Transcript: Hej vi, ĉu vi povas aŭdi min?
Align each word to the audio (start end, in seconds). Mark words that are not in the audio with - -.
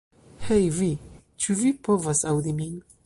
Hej 0.45 0.63
vi, 0.77 0.87
ĉu 1.45 1.57
vi 1.61 1.75
povas 1.89 2.27
aŭdi 2.33 2.57
min? 2.63 2.75